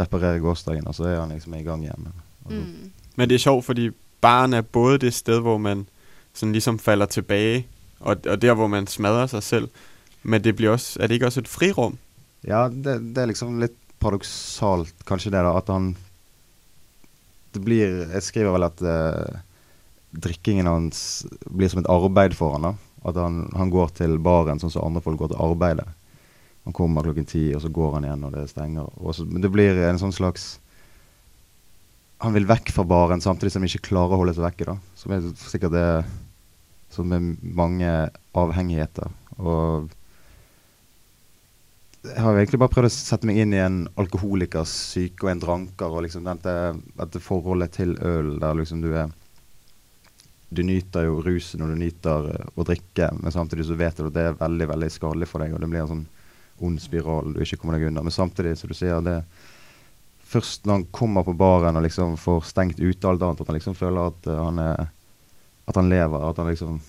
[0.00, 2.08] reparere gårsdagen, og så er han liksom i gang igjen.
[2.08, 2.90] Altså, Mm.
[3.14, 3.90] Men det er sjovt, fordi
[4.24, 5.86] baren er både det sted, hvor man
[6.32, 7.66] sådan ligesom falder tilbage,
[8.00, 9.68] og, og der, hvor man smadrer seg selv.
[10.22, 11.98] Men det blir også, er det ikke også et frirom?
[12.42, 15.92] Ja, det, det er liksom litt paradoksalt, kanskje det, da, at han
[17.54, 19.38] Det blir Jeg skriver vel at eh,
[20.18, 22.74] drikkingen hans blir som et arbeid for han da.
[23.10, 25.88] At han, han går til baren sånn som andre folk går til arbeidet.
[26.68, 28.88] Han kommer klokken ti, og så går han igjen når det stenger.
[29.16, 30.58] Så, men det blir en sånn slags
[32.20, 34.72] Han vil vekk fra baren samtidig som han ikke klarer å holde seg vekke.
[34.72, 34.74] da.
[34.98, 35.88] Som er sikkert det
[36.90, 37.92] som med mange
[38.34, 39.12] avhengigheter.
[39.38, 39.86] Og
[42.08, 45.42] jeg har egentlig bare prøvd å sette meg inn i en alkoholikers syke og en
[45.42, 46.54] dranker, og liksom dette,
[46.98, 49.12] dette forholdet til øl der liksom du er
[50.48, 54.06] Du nyter jo rusen og du nyter eh, å drikke, men samtidig så vet du
[54.08, 56.06] at det er veldig veldig skadelig for deg, og det blir en sånn
[56.64, 58.02] ond spiral du ikke kommer deg unna.
[58.02, 59.22] Men samtidig, som du sier, det
[60.28, 63.56] Først når han kommer på baren og liksom får stengt ute alt annet, at han
[63.56, 64.86] liksom føler at eh, han er
[65.68, 66.80] At han lever, at han liksom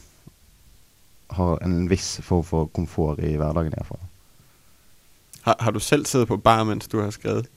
[1.36, 4.00] har en viss form for komfort i hverdagen iallfall.
[5.44, 7.48] Har, har du selv siddet på bar, mens du har skrevet?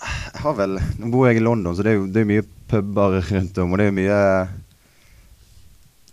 [0.00, 2.46] Jeg har vel Nå bor jeg i London, så det er jo det er mye
[2.70, 3.72] puber rundt om.
[3.72, 4.20] Og det er jo mye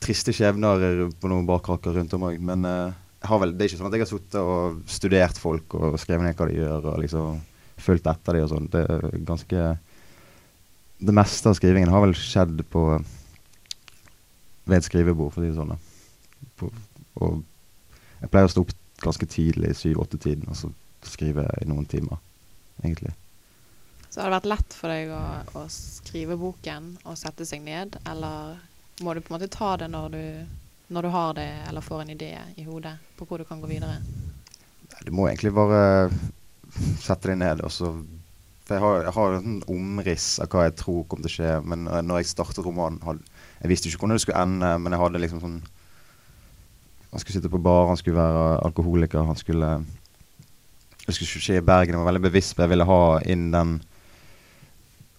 [0.01, 2.39] triste skjebner på noen barkrakker rundt om òg.
[2.43, 2.95] Men eh,
[3.27, 6.39] vel, det er ikke sånn at jeg har sittet og studert folk og skrevet ned
[6.39, 7.39] hva de gjør, og liksom
[7.81, 8.71] fulgt etter dem og sånn.
[8.73, 9.67] Det er ganske
[10.97, 12.87] Det meste av skrivingen har vel skjedd på
[14.67, 15.75] ved et skrivebord, for å si det sånn.
[16.57, 16.71] På,
[17.21, 17.43] og
[18.17, 20.71] jeg pleier å stå opp ganske tidlig, syv-åtte-tiden, og så
[21.05, 22.17] skrive i noen timer,
[22.81, 23.13] egentlig.
[24.09, 25.21] Så har det vært lett for deg å,
[25.61, 28.57] å skrive boken og sette seg ned, eller
[29.01, 30.23] må du på en måte ta det når du,
[30.93, 33.69] når du har det, eller får en idé i hodet på hvor du kan gå
[33.69, 33.99] videre?
[35.05, 36.09] Du må egentlig bare
[37.05, 37.93] sette deg ned, og så
[38.67, 41.35] For jeg har, jeg har en sånn omriss av hva jeg tror kommer til å
[41.37, 43.23] skje, men eh, når jeg startet romanen hadde,
[43.61, 45.61] Jeg visste ikke hvordan det skulle ende, men jeg hadde liksom sånn
[47.13, 49.69] Han skulle sitte på bar, han skulle være alkoholiker, han skulle
[51.05, 51.95] Det skulle skje i Bergen.
[51.95, 53.77] Jeg var veldig bevisst på jeg ville ha inn den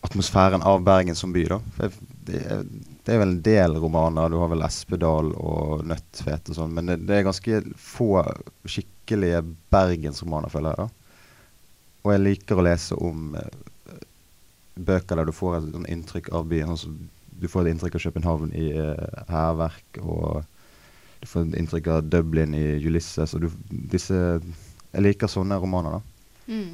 [0.04, 1.58] atmosfæren av Bergen som by, da.
[1.76, 2.66] For jeg, det, er,
[3.08, 4.28] det er vel en del romaner.
[4.28, 8.20] Du har vel Espedal og Nødtvet og sånn, men det, det er ganske få
[8.68, 9.40] skikkelige
[9.72, 10.90] bergensromaner, føler jeg.
[10.90, 11.94] da.
[12.04, 13.96] Og jeg liker å lese om uh,
[14.76, 16.76] bøker der du får et sånn inntrykk av byen.
[16.76, 16.92] Altså,
[17.40, 20.44] du får et inntrykk av København i uh, hærverk, og
[21.24, 23.38] du får et inntrykk av Dublin i Ulysses.
[23.38, 23.50] Og du,
[23.88, 24.18] disse
[24.92, 26.04] Jeg liker sånne romaner, da.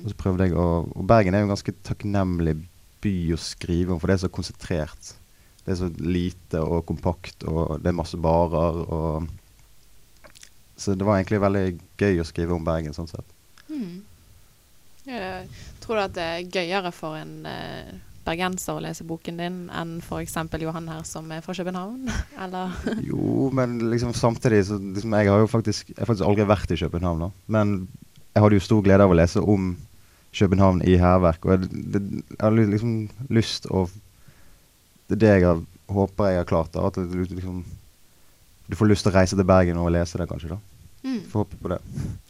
[0.02, 2.58] Og så prøvde jeg å Og Bergen er jo en ganske takknemlig
[3.06, 5.14] by å skrive om, for det er så konsentrert.
[5.64, 9.30] Det er så lite og kompakt, og det er masse barer og
[10.76, 11.68] Så det var egentlig veldig
[12.02, 13.28] gøy å skrive om Bergen sånn sett.
[13.70, 14.02] Mm.
[15.84, 19.98] Tror du at det er gøyere for en eh, bergenser å lese boken din enn
[20.00, 20.36] f.eks.
[20.60, 22.08] Johan her, som er fra København?
[22.46, 22.74] Eller?
[23.04, 26.72] Jo, men liksom samtidig så liksom, Jeg har jo faktisk Jeg har faktisk aldri vært
[26.72, 27.30] i København, da.
[27.46, 27.74] Men
[28.34, 29.74] jeg hadde jo stor glede av å lese om
[30.34, 31.44] København i hærverk.
[31.46, 32.94] Og jeg, det, jeg hadde liksom
[33.30, 33.84] lyst å
[35.08, 35.64] Det er det jeg har,
[35.94, 36.72] håper jeg har klart.
[36.72, 37.64] da At du liksom
[38.68, 40.54] Du får lyst til å reise til Bergen og lese det, kanskje.
[40.56, 40.60] da
[41.04, 41.20] Mm.
[41.28, 41.78] Får håpe på det.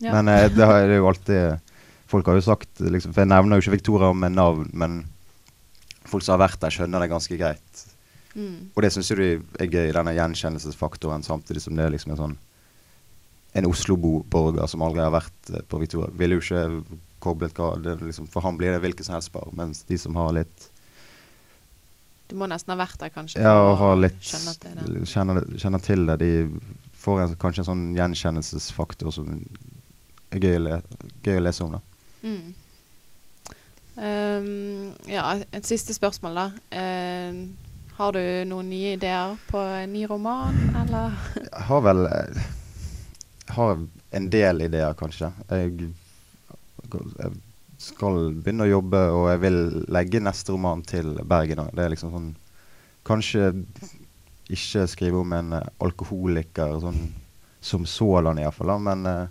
[0.02, 0.12] Ja.
[0.16, 1.70] Men eh, det, har, det er jo alltid
[2.10, 5.04] Folk har jo sagt liksom, For jeg nevner jo ikke Victoria med navn, men
[6.04, 7.84] folk som har vært der, skjønner det ganske greit.
[8.34, 8.74] Mm.
[8.74, 9.28] Og det syns jo de
[9.62, 12.37] er gøy, denne gjenkjennelsesfaktoren, samtidig som det er liksom en sånn
[13.54, 18.26] En Oslo-borger som aldri har vært eh, på Victoria, ville jo ikke koblet hva liksom,
[18.30, 20.68] For han blir det hvilken som helst bar, mens de som har litt
[22.30, 26.18] Du må nesten ha vært der, kanskje, Ja, og ha litt kjenne, til det.
[26.22, 26.30] De
[27.04, 29.30] får en, kanskje en sånn gjenkjennelsesfaktor som
[30.32, 30.80] er gøy le,
[31.26, 31.76] gøy å lese om.
[31.76, 31.82] da.
[32.24, 32.54] Mm.
[33.94, 36.48] Um, ja, et siste spørsmål, da.
[36.72, 37.44] Uh,
[37.94, 41.14] har du noen nye ideer på en ny roman, eller?
[41.44, 42.06] Jeg har vel
[43.44, 43.76] jeg har
[44.18, 45.28] en del ideer, kanskje.
[45.50, 45.90] Jeg,
[46.90, 47.32] jeg
[47.85, 49.61] skal begynne å jobbe, og jeg vil
[49.92, 51.75] legge neste roman til Bergen òg.
[51.77, 52.33] Det er liksom sånn
[53.05, 53.51] Kanskje
[54.49, 57.03] ikke skrive om en eh, alkoholiker sånn
[57.64, 58.73] som sådan, iallfall.
[58.81, 59.27] Men eh,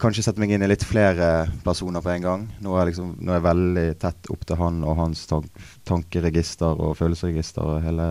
[0.00, 2.46] kanskje sette meg inn i litt flere personer på en gang.
[2.64, 5.48] Nå er, liksom, nå er jeg veldig tett opp til han og hans tank
[5.88, 7.64] tankeregister og følelsesregister.
[7.64, 8.10] Og hele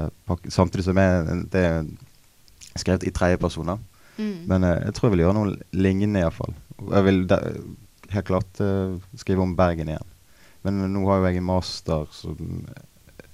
[0.49, 1.91] samtidig som jeg, det er
[2.77, 3.81] skrevet i tredjepersoner.
[4.17, 4.33] Mm.
[4.49, 6.57] Men eh, jeg tror jeg vil gjøre noe lignende iallfall.
[6.89, 7.39] Jeg vil de,
[8.13, 10.15] helt klart uh, skrive om Bergen igjen.
[10.65, 12.39] Men nå har jo jeg en master som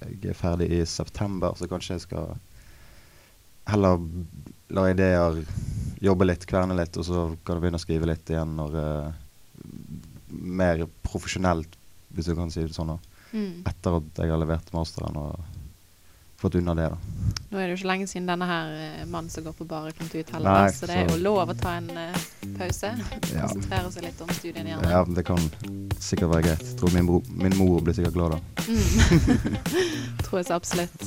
[0.06, 2.36] jeg er ferdig i september, så kanskje jeg skal
[3.66, 4.02] heller
[4.76, 5.40] la ideer
[6.04, 9.22] jobbe litt, kverne litt, og så kan jeg begynne å skrive litt igjen når uh,
[10.36, 11.76] Mer profesjonelt,
[12.12, 12.90] hvis du kan si det sånn.
[13.30, 13.62] Mm.
[13.66, 15.55] Etter at jeg har levert masteren og
[16.36, 16.88] fått unna det.
[16.90, 16.98] da.
[17.50, 19.92] Nå er det jo ikke lenge siden denne her eh, mannen som går på bare
[19.96, 22.16] kom ut heller, Nei, så det er jo lov å ta en uh,
[22.58, 22.90] pause.
[23.30, 23.46] Ja.
[23.46, 24.88] Konsentrere seg litt om studiene igjen.
[24.90, 25.40] Ja, det kan
[26.02, 26.72] sikkert være greit.
[26.80, 28.40] Tror min, bro, min mor blir sikkert glad da.
[28.66, 29.46] Mm.
[30.26, 31.06] Tror jeg så absolutt.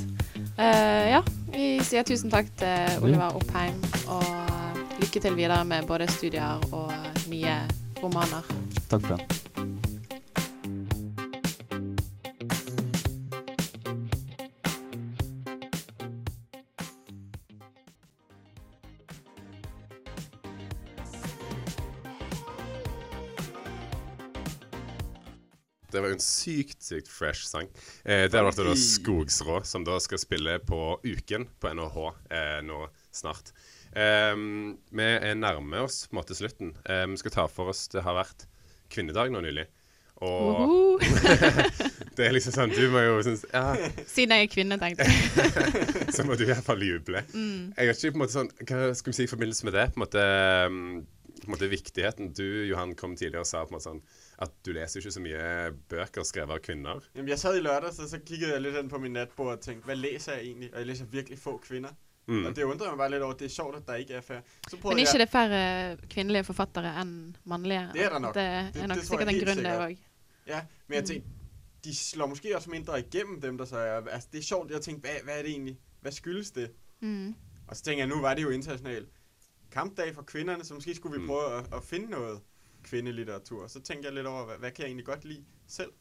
[0.55, 6.07] Uh, ja, vi sier tusen takk til Oliver Oppheim, og lykke til videre med både
[6.11, 6.95] studier og
[7.27, 7.59] nye
[7.99, 8.47] romaner.
[8.87, 9.48] Takk for det.
[26.19, 27.71] En sykt, sykt fresh sang.
[28.03, 31.99] Eh, det har vært da Skogsrå, som da skal spille på Uken på NHH
[32.35, 32.83] eh, nå
[33.15, 33.53] snart.
[33.89, 36.75] Um, vi er nærme oss på en måte slutten.
[36.85, 38.45] Eh, vi skal ta for oss Det har vært
[38.93, 39.65] kvinnedag nå nylig.
[40.19, 40.99] Og
[42.17, 43.69] det er liksom sånn Du må jo synes Ja,
[44.03, 45.13] Siden jeg er kvinne, tenkte jeg.
[46.15, 47.23] så må du i hvert fall juble.
[47.31, 47.71] Mm.
[47.77, 49.85] Jeg vet ikke på en måte sånn Hva skal vi si i forbindelse med det?
[49.93, 50.25] På en måte,
[50.67, 50.91] um,
[51.47, 52.33] måte viktigheten.
[52.33, 54.01] Du, Johan, kom tidligere og sa på en måte sånn
[54.43, 55.45] at du leser ikke så mye
[55.91, 57.07] bøker skrevet av kvinner.
[57.15, 59.87] Jamen, jeg sad i lørdags, og så kikket jeg litt på min nettbord og tenkte
[59.87, 60.71] hva leser jeg egentlig?
[60.73, 61.95] Og jeg leser virkelig få kvinner.
[62.29, 62.45] Mm.
[62.45, 64.43] Og det undrer meg bare litt over, det er sjovt, at det ikke er færre.
[64.83, 65.07] Men jeg...
[65.07, 65.61] ikke det færre
[66.13, 67.13] kvinnelige forfattere enn
[67.49, 67.87] mannlige?
[67.95, 68.35] Det er det nok.
[68.35, 69.97] Det Det- er nok det det sikkert en grunn, det òg.
[70.47, 71.29] Ja, men jeg tenkte,
[71.83, 74.07] de slår måske også mindre igjennom, dem, der så er...
[74.07, 75.77] Altså, det er sjovt, jeg tenkte, hva, hva, er det egentlig?
[76.01, 76.71] Hva skyldes det?
[77.01, 77.35] Mm.
[77.67, 79.05] Og så tenker jeg, nå var det jo international
[79.71, 81.27] kampdag for kvinderne, så måske skulle vi Mm.
[81.27, 82.41] prøve at, at finde noget
[82.83, 83.67] kvindelitteratur.
[83.67, 85.91] Så tænkte jeg lidt over, hvad, hvad kan jeg egentlig godt lide selv?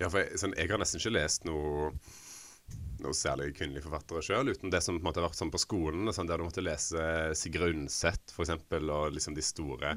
[0.00, 1.92] Ja, for jeg, sånn, jeg har nesten ikke lest noe
[3.00, 5.60] noe særlig kvinnelige forfattere sjøl, uten det som på en måte har vært sånn på
[5.62, 7.04] skolen, og sånn, der du måtte lese
[7.38, 9.92] Sigrid Undset, for eksempel, og liksom de store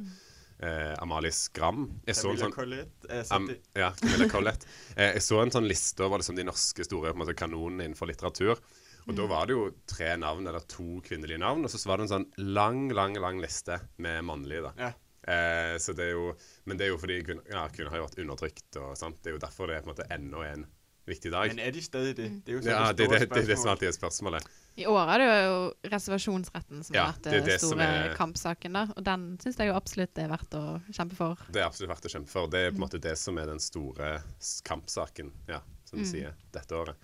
[0.61, 1.87] eh, Amalie Skram.
[2.05, 3.09] Jeg så en Camilla sånn Colette.
[3.09, 3.49] Eh, um,
[3.81, 4.67] ja, Camilla Collett.
[4.95, 7.89] Eh, jeg så en sånn liste over liksom de norske store på en måte, kanonene
[7.89, 8.61] innenfor litteratur.
[9.07, 12.09] Og da var det jo tre navn, eller to kvinnelige navn, og så var det
[12.09, 14.61] en sånn lang, lang lang liste med mannlige.
[14.69, 14.73] da.
[14.77, 14.91] Ja.
[15.23, 16.35] Eh, så det er jo,
[16.65, 19.21] Men det er jo fordi kvinner, ja, kvinner har jo vært undertrykt, og sant?
[19.23, 20.65] det er jo derfor det er på en måte enda en
[21.07, 21.47] viktig dag.
[21.49, 22.29] men er de stadig det?
[22.45, 23.97] Det er jo så Ja, det det, store det, det, det det som alltid er
[23.97, 24.47] spørsmålet.
[24.77, 25.55] I år er det jo
[25.91, 28.73] reservasjonsretten som Ja, har vært den som store er- kampsaken.
[28.73, 31.35] da, Og den syns jeg jo absolutt det er verdt å kjempe for.
[31.51, 32.47] Det er absolutt verdt å kjempe for.
[32.47, 34.21] Det er på en måte det som er den store
[34.63, 36.11] kampsaken, ja, som du Mm.
[36.11, 36.95] sier, dette året.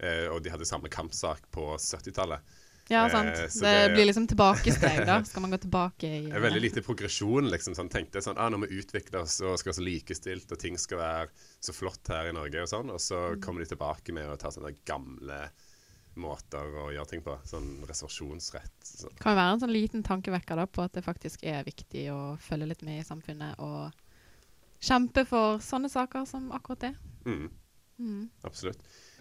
[0.00, 2.40] Eh, og de hadde samme kampsak på 70-tallet.
[2.90, 3.36] Ja, Eh, sant.
[3.52, 5.20] så det, det- blir liksom tilbakesteg, da.
[5.22, 7.74] Skal man gå tilbake i er veldig lite progresjon, liksom.
[7.76, 10.76] Sånn, tenkte sånn, ah, Når vi utvikler oss og skal være så likestilt, og ting
[10.80, 11.28] skal være
[11.60, 13.40] så flott her i Norge, og sånn, og så Mm.
[13.42, 15.50] kommer de tilbake med å ta sånne gamle
[16.16, 17.36] måter å gjøre ting på.
[17.46, 18.72] Sånn reservasjonsrett.
[18.82, 19.08] Så.
[19.20, 22.36] kan jo være en sånn liten tankevekker da, på at det faktisk er viktig å
[22.42, 23.92] følge litt med i samfunnet og
[24.82, 26.94] kjempe for sånne saker som akkurat det.
[27.24, 27.50] Mm,
[28.00, 28.30] Mm.
[28.44, 28.78] absolutt.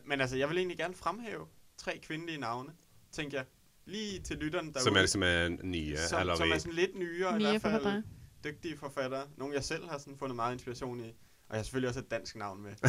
[0.09, 1.45] Men altså, jeg vil egentlig gerne fremhæve
[1.77, 2.71] tre kvindelige navne,
[3.11, 3.45] tænker jeg.
[3.85, 4.83] Lige til lytterne derude.
[4.83, 7.73] Som er liksom er nye, som, eller som er sådan lidt nyere i hvert fald.
[7.73, 8.03] forfattere.
[8.43, 9.27] Dygtige forfattere.
[9.37, 11.03] Nogle jeg selv har sådan fundet meget inspiration i.
[11.03, 11.09] Og
[11.49, 12.71] jeg har selvfølgelig også et dansk navn med.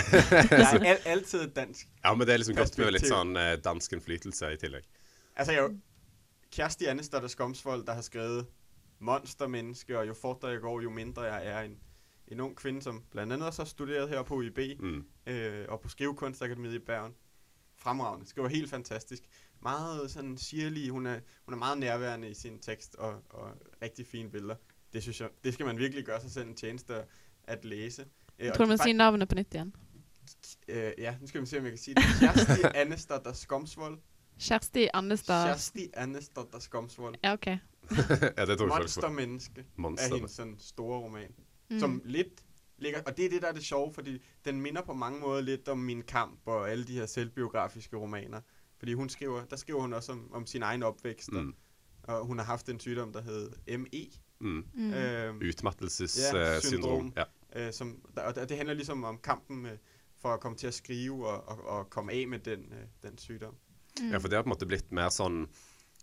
[0.51, 1.89] jeg er al altid et dansk.
[2.05, 4.85] Ja, men det er liksom godt med litt sådan eh, dansk indflydelse i tillegg.
[5.37, 5.77] Altså, jeg er jo
[6.53, 8.47] Kjersti Annestad og Skomsvold, der har skrevet
[8.99, 11.79] Monstermenneske, og jo fortere jeg går, jo mindre jeg er en,
[12.31, 15.05] en ung kvinde, som blandt andet også har studeret her på UiB Mm.
[15.27, 17.13] øh, og på Skrivekunstakademiet i Bergen.
[17.77, 18.27] Fremragende.
[18.29, 19.23] Skriver helt fantastisk.
[19.63, 20.91] Meget sådan sirlig.
[20.91, 23.51] Hun er, hun er meget nærværende i sin tekst og, og
[23.83, 24.55] rigtig fine billeder.
[24.93, 27.05] Det synes jeg, det skal man virkelig gøre sig selv en tjeneste at,
[27.45, 28.07] at læse.
[28.39, 29.75] Øh, tror du man fak- navnet på nytt igjen.
[30.69, 32.03] Øh, ja, nu skal vi se, om jeg kan sige det.
[32.21, 33.99] Kjersti Annestad Skomsvold.
[34.41, 35.45] Kjersti Andestad.
[35.45, 37.15] Kjersti Annestad Skomsvold.
[37.25, 37.47] Ja, OK.
[37.47, 37.61] ja, det
[38.59, 38.67] tror jeg.
[38.69, 40.15] Monstermenneske er Monster.
[40.15, 41.35] hendes sådan store roman.
[41.71, 41.79] Mm.
[41.79, 42.45] Som lidt
[42.79, 45.41] ligger, og det er det, der er det sjove, fordi den minder på mange måder
[45.41, 48.41] lidt om Min Kamp og alle de her selvbiografiske romaner.
[48.79, 51.55] Fordi hun skriver, der skriver hun også om, om sin egen opvækst, mm.
[52.03, 54.11] Og hun har haft en sygdom, der hed ME.
[54.41, 54.65] Mm.
[54.75, 54.93] Mm.
[54.93, 56.61] Øh, Utmattelsessyndrom.
[56.61, 57.13] syndrom.
[57.17, 57.25] Ja.
[57.67, 59.79] øh, som, og det handler ligesom om kampen med,
[60.19, 63.19] for at komme til at skrive og, og, og komme af med den, øh, den
[63.19, 63.55] sygdom.
[64.01, 64.11] Mm.
[64.11, 65.45] Ja, for det har på en måte blitt mer sånn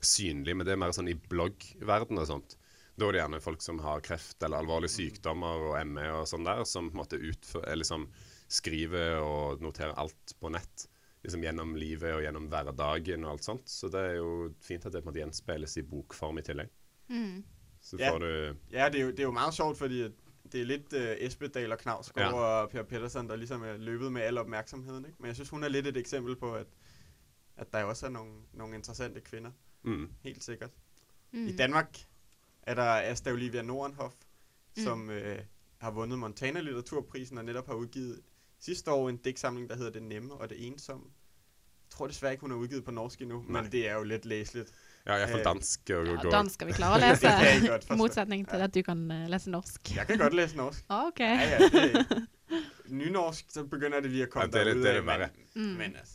[0.03, 2.57] synlig, men det er mer sånn i bloggverden og sånt.
[2.97, 6.47] Da er det gjerne folk som har kreft eller alvorlige sykdommer og ME og sånn
[6.47, 8.07] der, som på en måte utfør, eh, liksom
[8.49, 10.87] skriver og noterer alt på nett.
[11.23, 13.67] Liksom gjennom livet og gjennom hverdagen og alt sånt.
[13.69, 14.31] Så det er jo
[14.63, 16.69] fint at det på en måte gjenspeiles i bokform i tillegg.
[17.09, 17.43] Mm.
[17.81, 18.11] Så Ja.
[18.11, 20.01] får du Ja, det er jo, det er jo meget sjovt, fordi
[20.49, 22.37] det er litt uh, Espedal og Knavsgaard Ja.
[22.39, 22.63] ja.
[22.63, 25.05] og Per Pettersen, der liksom er løbet med all oppmerksomheten.
[25.05, 25.17] Ikke?
[25.19, 26.67] Men jeg synes, hun er litt et eksempel på, at,
[27.57, 29.51] at der også er noen, noen interessante kvinner.
[29.83, 30.09] mm.
[30.23, 30.71] Helt sikkert.
[31.33, 31.47] Mm.
[31.47, 31.99] I Danmark
[32.67, 34.15] er der Asta Olivia Nordenhoff,
[34.77, 34.83] Mm.
[34.83, 35.39] som øh,
[35.81, 38.19] har vundet Montana Litteraturprisen og netop har udgivet
[38.59, 41.05] sidste år en digtsamling, der hedder Det Nemme og Det Ensomme.
[41.05, 43.61] Jeg tror desværre ikke, hun har udgivet på norsk endnu, Nej.
[43.61, 44.71] men det er jo lidt læseligt.
[45.05, 47.95] Ja, jeg får dansk og Ja, dansk vi klare å Det kan lese, godt i
[47.97, 49.95] motsetning til at du kan eh, lese norsk.
[49.95, 50.85] Jeg kan godt læse norsk.
[51.07, 51.19] OK.
[51.19, 52.27] Ja, ja, det,
[52.89, 55.29] nynorsk, så begynder det lige at komme Ja, det er derud det er det værre.
[55.55, 55.77] men, Mm.
[55.77, 56.13] men altså.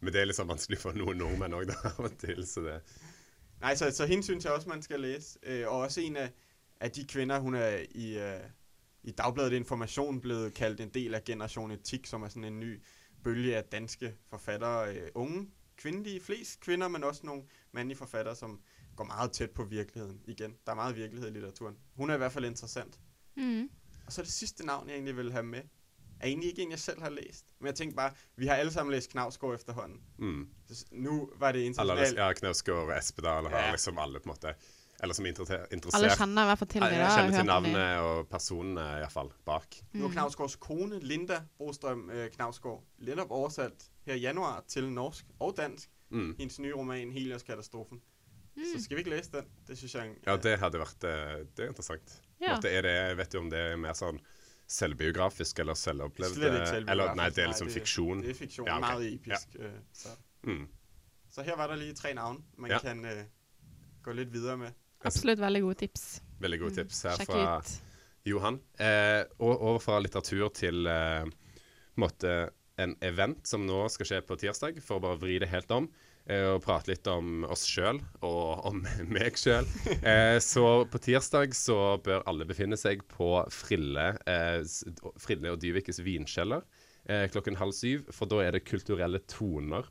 [0.00, 2.44] Men det er litt sånn vanskelig for noen nordmenn òg, da, til.
[2.46, 2.80] Så det
[3.60, 5.38] Nej, så, så hende synes jeg også, man skal læse.
[5.42, 6.32] Øh, og også en af,
[6.80, 8.40] af de kvinder, hun er i, øh,
[9.02, 12.82] i Dagbladet Information blevet kaldt en del af Generation Etik, som er sådan en ny
[13.24, 14.94] bølge af danske forfattere.
[14.94, 18.60] Øh, unge, kvindelige, flest kvinder, men også nogle mandlige forfattere, som
[18.96, 20.20] går meget tæt på virkeligheden.
[20.26, 21.76] Igen, der er meget virkelighed i litteraturen.
[21.96, 23.00] Hun er i hvert fald interessant.
[23.36, 23.70] Mm.
[24.06, 25.62] Og så det sidste navn, jeg egentlig vil have med,
[26.20, 27.44] er egentlig ikke en, jeg selv har læst.
[27.60, 30.00] Men jeg tænkte bare, vi har alle sammen læst Knavsgaard efterhånden.
[30.18, 30.48] mm.
[30.68, 32.16] Så nu var det Alle, internationalt.
[32.18, 33.70] ja, Knavsgaard og Espedal har Ja.
[33.70, 34.54] liksom alle på en måte
[35.02, 36.90] Eller som er inter- Alle kjenner i hvert fall til det.
[36.92, 39.74] Jeg kjenner til navnet og personene, i hvert fall bak.
[39.92, 40.12] Nu er Mm.
[40.12, 45.88] Knavsgaards kone, Linda Brostrøm eh, Knavsgaard, netop oversat her i januar til norsk og dansk.
[46.10, 46.34] Mm.
[46.38, 48.00] Hendes nye roman, Helios-katastrofen.
[48.56, 48.62] Mm.
[48.76, 49.44] Så skal vi ikke læse den?
[49.68, 50.10] Det synes jeg...
[50.26, 52.20] Ja, det hadde vært eh, Det er interessant.
[52.40, 52.54] Ja.
[52.56, 54.20] Måte, er det, vet du om det er mer sånn
[54.74, 56.36] selvbiografisk eller selvopplevd?
[56.36, 56.90] Selvbiografisk.
[56.94, 58.24] Eller nei, det er liksom fiksjon.
[58.24, 58.68] Det er fiksjon.
[58.70, 59.14] Ja, okay.
[59.14, 59.56] episk.
[59.60, 59.72] Ja.
[59.92, 60.14] så.
[60.44, 60.66] Mm.
[61.32, 62.78] så her var det lige tre navn man Ja.
[62.78, 63.24] kan uh,
[64.04, 64.74] gå litt videre med.
[65.04, 66.22] Absolutt veldig gode tips.
[66.40, 66.76] Veldig gode Mm.
[66.76, 67.26] tips her mm.
[67.26, 67.72] fra ut.
[68.24, 68.60] Johan.
[68.80, 71.24] Eh, og over fra litteratur til eh,
[72.00, 75.48] måtte, en en event som nå skal skje på tirsdag, for å bare vri det
[75.52, 75.88] helt om.
[76.24, 78.80] Eh, og prate litt om oss sjøl, og om
[79.14, 79.66] meg sjøl.
[80.00, 84.62] Eh, så på tirsdag så bør alle befinne seg på Frille, eh,
[85.20, 86.64] Frille og Dyvikes vinkjeller
[87.04, 88.08] eh, klokken halv syv.
[88.14, 89.90] For da er det kulturelle toner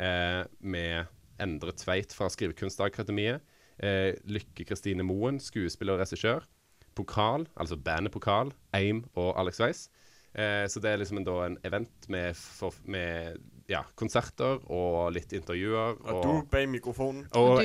[0.00, 3.44] eh, med Endre Tveit fra Skrivekunstakademiet.
[3.76, 6.48] Eh, Lykke Kristine Moen, skuespiller og regissør.
[6.96, 9.88] Pokal, altså bandet Pokal, Aim og Alex Weiss.
[10.34, 13.36] Så det er liksom en, da en event med, for, med
[13.70, 15.96] ja, konserter og litt intervjuer.
[16.04, 17.24] Og du bag mikrofonen.
[17.38, 17.62] og,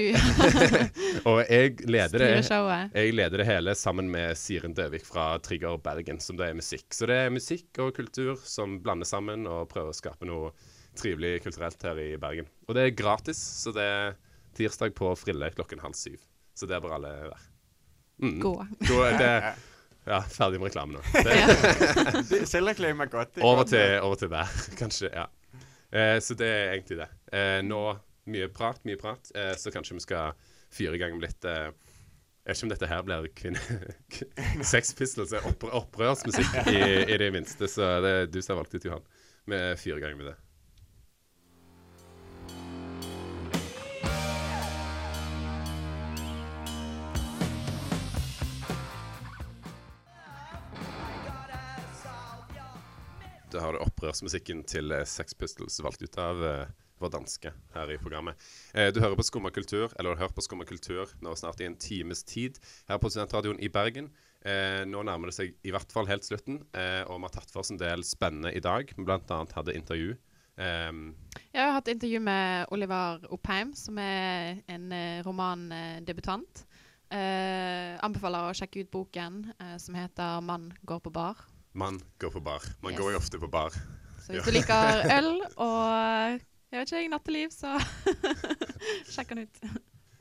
[1.29, 6.21] og jeg leder det jeg leder det hele sammen med Siren Døvik fra Trigger Bergen,
[6.23, 6.87] som det er musikk.
[6.95, 10.53] Så det er musikk og kultur som blander sammen og prøver å skape noe
[10.99, 12.49] trivelig kulturelt her i Bergen.
[12.67, 14.17] Og det er gratis, så det er
[14.57, 16.19] tirsdag på Frille klokken halv syv.
[16.57, 17.43] Så det bør alle være.
[18.19, 18.39] Mm.
[18.43, 18.53] Gå.
[18.83, 19.31] Gå, det,
[20.11, 21.03] ja, ferdig med reklame nå.
[22.51, 23.37] Selvreklame er godt.
[23.37, 25.11] Er over, til, over til der, kanskje.
[25.13, 25.29] ja.
[25.91, 27.09] Eh, så det er egentlig det.
[27.33, 27.83] Eh, nå
[28.29, 30.35] mye prat, mye prat, eh, så kanskje vi skal
[30.73, 31.71] fyre i gang med litt eh,
[32.45, 33.81] Jeg vet ikke om dette her blir kvinne...
[34.71, 38.77] Sex Pistols er opprørsmusikk i, i det minste, så det er du som har valgt
[38.77, 39.09] ut, Johan.
[39.49, 40.37] Vi fyrer i gang med det.
[53.49, 56.69] Da har du opprørsmusikken til eh, Sex Pistols, valgt ut av eh,
[57.01, 58.37] vår danske her i programmet.
[58.77, 61.65] Eh, du hører på Skumma kultur, eller du hører på Skumma kultur nå snart i
[61.65, 64.11] en times tid her på Studentradioen i Bergen.
[64.45, 67.49] Eh, nå nærmer det seg i hvert fall helt slutten, eh, og vi har tatt
[67.49, 68.93] for oss en del spennende i dag.
[68.95, 70.17] Vi annet hadde intervju.
[70.59, 71.13] Um,
[71.53, 74.91] Jeg har hatt intervju med Oliver Oppheim, som er en
[75.23, 76.65] romandebutant.
[77.09, 79.39] Anbefaler å sjekke ut boken
[79.79, 81.47] som heter 'Mann går på bar'.
[81.79, 82.63] Man går på bar.
[82.83, 82.99] Man Yes.
[82.99, 83.69] går jo ofte på bar.
[83.69, 84.45] Så hvis Ja.
[84.45, 84.83] du liker
[85.17, 86.39] øl og
[86.71, 87.71] jeg vet ikke, natteliv, så
[89.13, 89.61] sjekk den ut.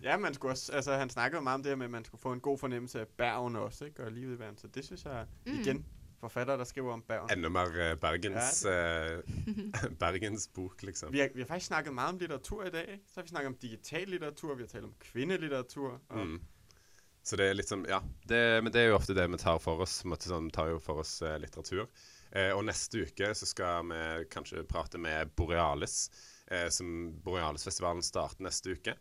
[0.03, 2.05] Ja, man skulle også, altså han snakker jo meget om det her med, at man
[2.05, 4.05] skulle få en god fornemmelse af Bergen også, ikke?
[4.05, 4.59] Og livet i verden.
[4.59, 5.53] Så det synes jeg, Mm.
[5.61, 5.85] igen,
[6.21, 7.39] forfattere, der skriver om Bergen.
[7.39, 9.23] Enda mer uh, Bergens, eh,
[10.03, 11.13] Bergens bok, liksom.
[11.13, 12.89] Vi har, vi har faktisk snakket meget om litteratur i dag.
[12.93, 13.05] ikke?
[13.07, 16.01] Så har vi snakket om digital litteratur, vi har talt om kvindelitteratur.
[16.09, 16.41] Og Mm.
[17.23, 17.99] Så det er sånn, ja.
[18.29, 20.01] Det, men det er jo ofte det vi tar for oss.
[20.05, 21.87] Vi sånn, tar jo for oss eh, litteratur.
[22.31, 24.01] Eh, og neste uke så skal vi
[24.33, 26.07] kanskje prate med Borealis.
[26.51, 28.97] Eh, som Borealisfestivalen starter neste uke.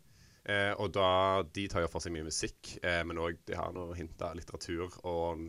[0.48, 3.72] Eh, og da, De tar jo for seg mye musikk, eh, men òg de har
[3.76, 5.42] noe hint av litteratur og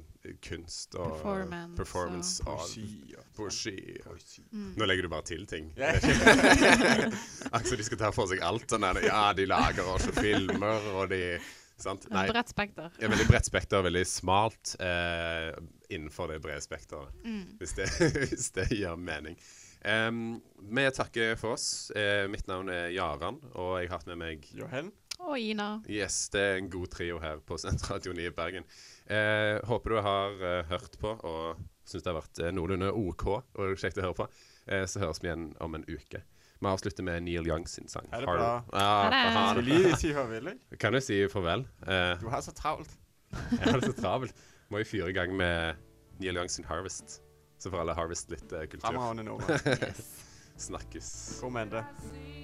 [0.43, 3.15] kunst og Performance performance og, poesi.
[3.15, 3.75] Og, poesi.
[4.03, 4.43] poesi.
[4.51, 5.71] Nå legger du bare til ting.
[5.79, 5.93] Ja.
[7.55, 8.67] altså, de skal ta for seg alt.
[8.67, 11.23] Sånn der, ja, de lager også filmer, og de
[11.81, 12.07] Sant?
[12.13, 12.25] Nei.
[12.29, 12.91] Bredt spekter.
[12.99, 15.51] Ja, veldig bredt spekter, veldig smalt eh,
[15.89, 17.15] innenfor det brede spekteret.
[17.23, 17.57] Mm.
[17.59, 17.89] Hvis, det,
[18.29, 19.39] hvis det gir mening.
[19.79, 20.41] Um,
[20.75, 21.91] vi takker for oss.
[21.95, 24.91] Eh, mitt navn er Jaran, og jeg har hatt med meg Johan.
[25.19, 25.81] Og Ina.
[25.91, 28.67] Yes, det er en god trio her på Studentradioen i Bergen.
[29.05, 33.25] Eh, håper du har uh, hørt på og syns det har vært uh, noenlunde OK
[33.33, 34.29] og kjekt å høre på.
[34.69, 36.21] Eh, så høres vi igjen om en uke.
[36.61, 38.09] Vi avslutter med Neil Young sin sang.
[38.11, 38.63] Ha det bra.
[38.73, 39.19] Ja, det.
[39.19, 39.65] er Skal det.
[39.65, 40.77] vi lige sige farvel, ikke?
[40.81, 41.67] Kan jo si farvel.
[41.87, 42.91] Eh, Du har så travlt.
[43.51, 44.35] jeg har det så travelt.
[44.69, 45.73] Må jo fyre i gang med
[46.19, 47.21] Neil Young sin Harvest.
[47.59, 48.87] Så får alle harvest litt eh, kultur.
[48.87, 49.43] Fremragende nummer.
[50.57, 51.37] Snakkes.
[51.41, 51.83] Kom mandag.
[52.11, 52.38] see